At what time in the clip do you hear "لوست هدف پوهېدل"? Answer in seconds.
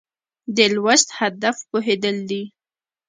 0.75-2.17